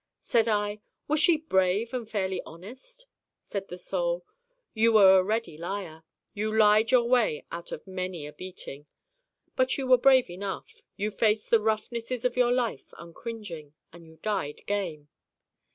Said 0.23 0.47
I: 0.47 0.81
'Was 1.07 1.19
she 1.19 1.37
brave 1.37 1.93
and 1.93 2.09
fairly 2.09 2.41
honest?' 2.43 3.05
Said 3.39 3.67
the 3.67 3.77
Soul: 3.77 4.25
'You 4.73 4.93
were 4.93 5.19
a 5.19 5.23
ready 5.23 5.59
liar 5.59 6.03
you 6.33 6.51
lied 6.57 6.89
your 6.89 7.03
way 7.07 7.45
out 7.51 7.71
of 7.71 7.85
many 7.85 8.25
a 8.25 8.33
beating. 8.33 8.87
But 9.55 9.77
you 9.77 9.85
were 9.85 9.99
brave 9.99 10.27
enough. 10.27 10.81
You 10.95 11.11
faced 11.11 11.51
the 11.51 11.61
roughnesses 11.61 12.25
of 12.25 12.35
your 12.35 12.51
life 12.51 12.91
uncringing, 12.97 13.75
and 13.93 14.07
you 14.07 14.17
died 14.23 14.65
game. 14.65 15.09